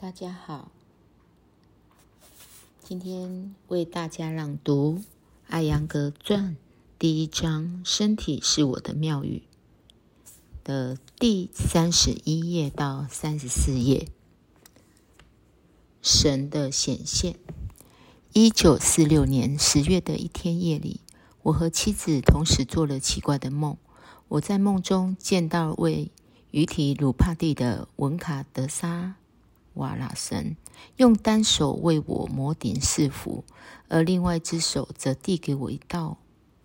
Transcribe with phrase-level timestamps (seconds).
[0.00, 0.70] 大家好，
[2.84, 4.98] 今天为大家朗读
[5.48, 6.50] 《艾扬格传》
[7.00, 9.42] 第一章“身体是我的庙宇”
[10.62, 14.06] 的第三十一页到三十四页。
[16.00, 17.34] 神的显现。
[18.32, 21.00] 一九四六年十月的一天夜里，
[21.42, 23.76] 我和妻子同时做了奇怪的梦。
[24.28, 26.12] 我在梦中见到位
[26.52, 29.16] 于提鲁帕蒂的文卡德沙。
[29.78, 30.56] 瓦拉神
[30.96, 33.44] 用单手为我摩顶四伏，
[33.88, 36.18] 而另外一只手则递给我一道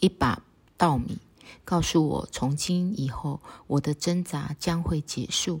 [0.00, 0.42] 一把
[0.76, 1.18] 稻米，
[1.64, 5.60] 告诉我从今以后我的挣扎将会结束，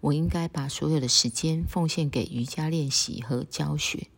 [0.00, 4.08] 我应该把所有的时间奉献给瑜伽练习和教学。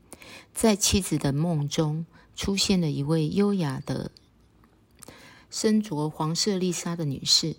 [0.53, 4.11] 在妻子的梦中，出现了一位优雅的
[5.51, 7.57] 身着黄色丽纱的女士，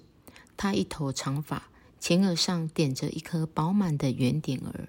[0.58, 1.70] 她一头长发，
[2.00, 4.88] 前额上点着一颗饱满的圆点儿。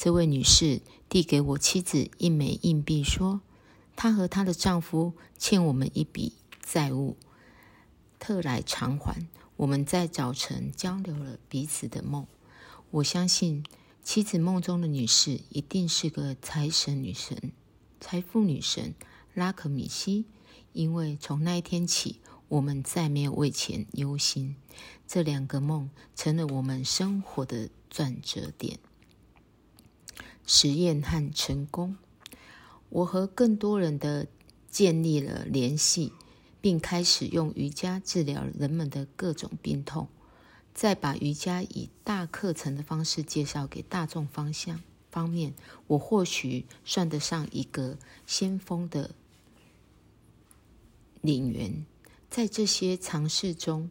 [0.00, 3.40] 这位女士递给我妻子一枚硬币，说
[3.96, 7.16] ：“她和她的丈夫欠我们一笔债务，
[8.20, 9.26] 特来偿还。”
[9.58, 12.28] 我们在早晨交流了彼此的梦。
[12.92, 13.64] 我相信
[14.04, 17.50] 妻子梦中的女士一定是个财神女神、
[18.00, 18.94] 财富女神
[19.34, 20.26] 拉克米西，
[20.74, 24.54] 因为从那一天起，我们再没有为钱忧心。
[25.08, 28.78] 这两个梦成了我们生活的转折点。
[30.48, 31.98] 实验和成功，
[32.88, 34.26] 我和更多人的
[34.70, 36.14] 建立了联系，
[36.62, 40.08] 并开始用瑜伽治疗人们的各种病痛，
[40.72, 45.52] 再把瑜伽以大课程的方式介绍给大众方向方面，
[45.86, 49.10] 我或许算得上一个先锋的
[51.20, 51.84] 领员。
[52.30, 53.90] 在这些尝试中，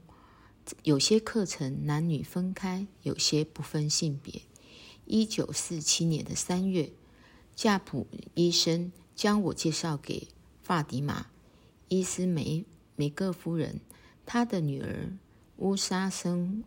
[0.81, 4.42] 有些课程男女分开，有些不分性别。
[5.08, 6.91] 一九四七年的三月，
[7.55, 10.27] 夏普医生将我介绍给
[10.61, 11.22] 法迪玛·
[11.88, 12.66] 伊斯梅
[12.97, 13.80] 梅格夫人。
[14.26, 15.14] 她的女儿
[15.55, 16.65] 乌莎生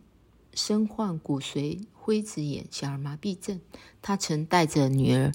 [0.54, 3.60] 身患骨髓灰质炎小儿麻痹症。
[4.00, 5.32] 她曾带着女儿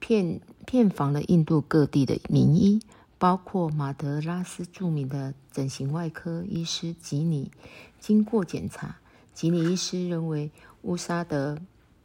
[0.00, 2.80] 遍遍访了印度各地的名医，
[3.16, 7.52] 包括马德拉斯著名的整形外科医师吉尼。
[8.00, 8.98] 经过检查，
[9.32, 10.50] 吉尼医师认为。
[10.82, 11.60] 乌莎的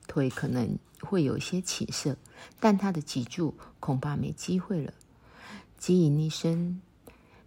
[0.07, 2.17] 腿可能会有一些起色，
[2.59, 4.93] 但他的脊柱恐怕没机会了。
[5.77, 6.81] 吉隐医生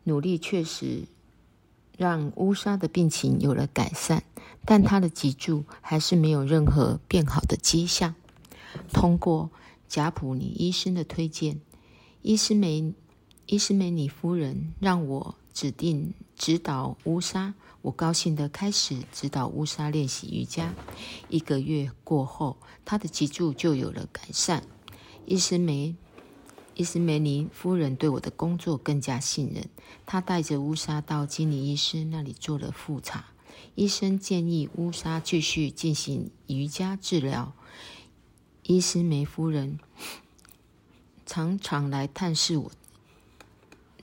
[0.05, 1.05] 努力确实
[1.97, 4.23] 让乌莎的病情有了改善，
[4.65, 8.15] 但他的脊柱还是没有任何变好的迹象。
[8.93, 9.51] 通过
[9.89, 11.61] 贾普尼医生的推荐，
[12.23, 12.95] 伊斯梅
[13.47, 17.53] 伊斯梅尼夫人让我指定指导乌莎。
[17.83, 20.73] 我高兴地开始指导乌莎练习瑜伽。
[21.29, 24.65] 一个月过后，她的脊柱就有了改善。
[25.27, 25.95] 伊斯梅
[26.75, 29.69] 伊斯梅尼夫人对我的工作更加信任。
[30.07, 33.27] 她带着乌莎到金尼医生那里做了复查。
[33.75, 37.53] 医生建议乌莎继续进行瑜伽治疗。
[38.63, 39.79] 伊斯梅夫人
[41.27, 42.73] 常常来探视我。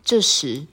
[0.03, 0.67] 这时。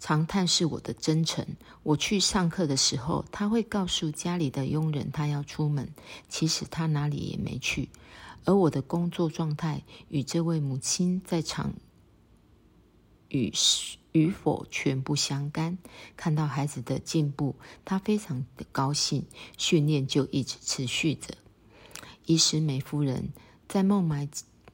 [0.00, 1.46] 常探视我的真诚。
[1.84, 5.88] 我去上课的时候，他会告诉家里的佣人他要出门，
[6.28, 7.88] 其实他哪里也没去。
[8.46, 11.74] 而我的工作状态与这位母亲在场
[13.28, 13.52] 与
[14.12, 15.76] 与否全不相干。
[16.16, 19.26] 看到孩子的进步，他非常的高兴，
[19.58, 21.34] 训练就一直持续着。
[22.24, 23.30] 伊斯梅夫人
[23.68, 24.26] 在孟买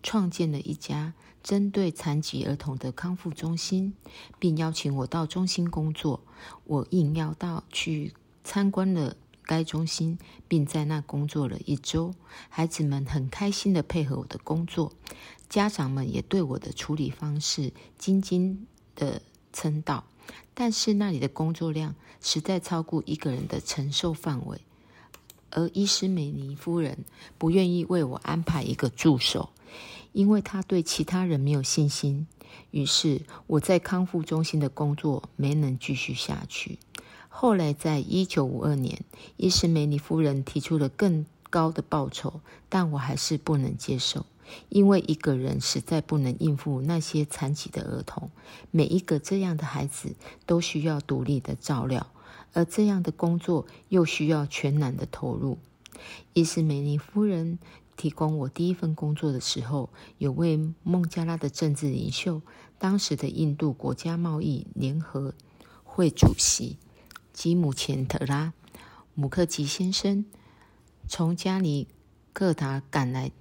[0.07, 1.15] 创建了一家。
[1.43, 3.95] 针对残疾儿童的康复中心，
[4.39, 6.21] 并邀请我到中心工作。
[6.65, 10.19] 我应邀到去参观了该中心，
[10.49, 12.13] 并在那工作了一周。
[12.49, 14.93] 孩子们很开心的配合我的工作，
[15.49, 18.67] 家长们也对我的处理方式津津
[18.97, 19.23] 的
[19.53, 20.05] 称道。
[20.53, 24.61] 但是那里的工作量实在超过一个人的承受范围，
[25.51, 27.05] 而伊斯美尼夫人
[27.39, 29.51] 不愿意为我安排一个助手。
[30.13, 32.27] 因为她对其他人没有信心，
[32.71, 36.79] 于是我在康复中心的工作没能继续下去。
[37.29, 39.05] 后来，在一九五二年，
[39.37, 42.41] 伊斯梅尼夫人提出了更高的报酬，
[42.71, 44.25] 但我还是不能接受，
[44.71, 48.31] 因为一个人实在不能应付那些残疾的儿童。
[48.71, 50.17] 每一个这样的孩子
[50.47, 52.07] 都需要独立的照料，
[52.53, 55.59] 而这样的工作又需要全然的投入。
[56.33, 57.59] 伊斯梅尼夫人。
[57.99, 59.89] 提供我第一份工作的时候，
[60.19, 62.43] 有位孟加拉的政治领袖，
[62.79, 65.33] 当时的印度国家贸易联合
[65.83, 66.77] 会主席
[67.33, 68.53] 吉姆钱特拉
[69.15, 70.27] 姆克吉先生，
[71.09, 71.89] 从加尼
[72.35, 73.33] 各达赶来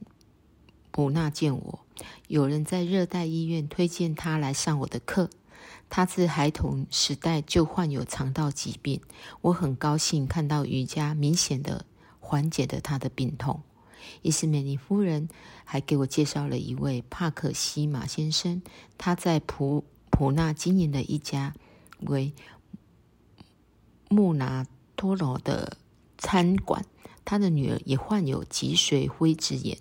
[0.92, 1.80] 普纳见我。
[2.30, 5.30] 有人在热带医院推荐他来上我的课。
[5.90, 9.02] 他自孩童时代就患有肠道疾病，
[9.42, 11.86] 我很高兴看到瑜伽明显的
[12.20, 13.62] 缓解了他的病痛。
[14.22, 15.30] 伊斯美尼夫人
[15.64, 18.62] 还给我介绍了一位帕克西马先生，
[18.98, 21.54] 他在普普纳经营的一家
[22.02, 22.34] 为
[24.10, 24.66] 穆拿
[24.96, 25.78] 托罗的
[26.18, 26.86] 餐馆。
[27.24, 29.80] 他的女儿也患有脊髓灰质炎。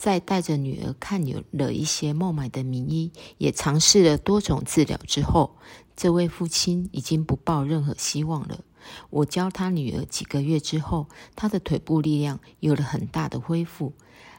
[0.00, 5.58] 在带着女儿看有了一些孟买的名医，也尝试了多种治疗之后，
[5.94, 8.64] 这位父亲已经不抱任何希望了。
[9.10, 11.06] 我教他女儿几个月之后，
[11.36, 13.92] 他的腿部力量有了很大的恢复，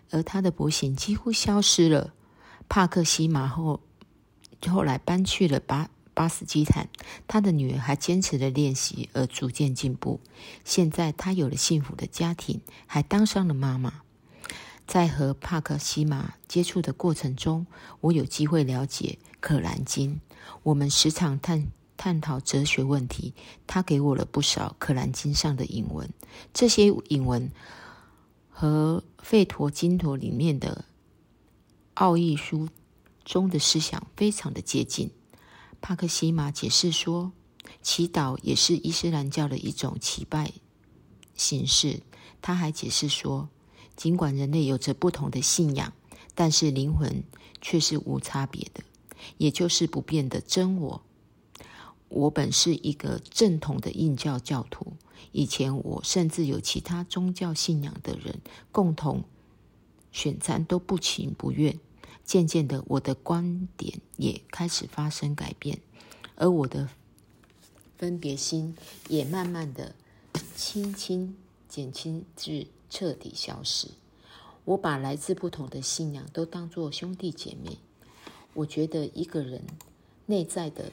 [0.10, 2.12] 而他的跛行几乎消失了。
[2.68, 3.82] 帕克西马后
[4.68, 6.90] 后来搬去了巴巴斯基坦，
[7.28, 10.22] 他的女儿还坚持了练习，而逐渐进步。
[10.66, 14.02] 现在他有了幸福的家庭，还当上了妈妈。
[14.88, 17.66] 在和帕克西玛接触的过程中，
[18.02, 20.16] 我有机会了解《可兰经》。
[20.64, 23.34] 我们时常探探讨哲学问题。
[23.66, 26.12] 他给我了不少《可兰经》上的引文，
[26.54, 27.50] 这些引文
[28.50, 30.84] 和《吠陀经陀》里面的
[31.94, 32.68] 奥义书
[33.24, 35.12] 中的思想非常的接近。
[35.80, 37.32] 帕克西玛解释说，
[37.82, 40.52] 祈祷也是伊斯兰教的一种祈拜
[41.34, 42.02] 形式。
[42.42, 43.48] 他还解释说。
[44.02, 45.94] 尽管人类有着不同的信仰，
[46.34, 47.24] 但是灵魂
[47.62, 48.82] 却是无差别的，
[49.38, 51.04] 也就是不变的真我。
[52.10, 54.94] 我本是一个正统的印教教徒，
[55.32, 59.24] 以前我甚至有其他宗教信仰的人共同
[60.12, 61.80] 选餐都不情不愿。
[62.26, 65.80] 渐渐的，我的观点也开始发生改变，
[66.34, 66.90] 而我的
[68.00, 68.76] 分别心
[69.10, 69.94] 也慢慢的
[70.56, 71.38] 轻轻
[71.70, 72.66] 减轻至。
[72.92, 73.88] 彻底消失。
[74.66, 77.80] 我把来自不同的信仰都当作兄弟姐妹。
[78.54, 79.64] 我觉得一个人
[80.28, 80.92] 内在的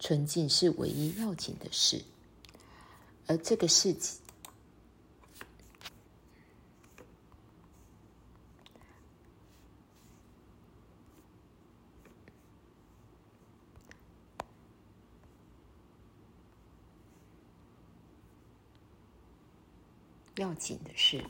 [0.00, 2.02] 纯净是唯一要紧的事，
[3.26, 4.14] 而这个世界
[20.38, 21.24] 要紧的是，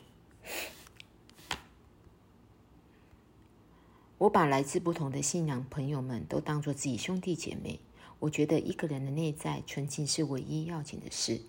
[4.19, 7.81] 我把来自不同的信仰朋友们都当做自己兄弟姐妹。
[8.21, 11.41] 我觉得一个人的内在纯净是唯一要紧的事，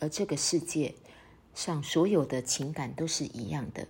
[0.00, 0.94] 而这个世界
[1.54, 3.86] 上所有的情感都是一样的。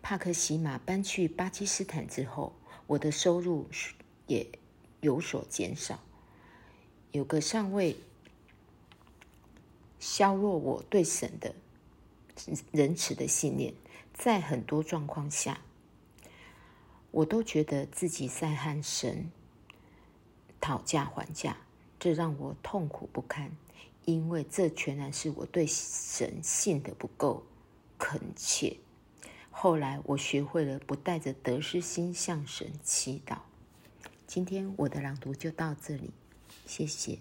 [0.00, 2.54] 帕克西马搬去巴基斯坦之后，
[2.86, 3.66] 我的收入
[4.26, 4.46] 也
[5.00, 6.00] 有所减少，
[7.10, 7.96] 有个尚未
[9.98, 11.54] 削弱我对神的。
[12.72, 13.74] 仁慈的信念，
[14.14, 15.60] 在很多状况下，
[17.10, 19.30] 我都觉得自己在和神
[20.60, 21.56] 讨价还价，
[21.98, 23.50] 这让我痛苦不堪，
[24.04, 27.44] 因为这全然是我对神信的不够
[27.98, 28.76] 恳切。
[29.50, 33.38] 后来，我学会了不带着得失心向神祈祷。
[34.26, 36.10] 今天我的朗读就到这里，
[36.66, 37.18] 谢谢。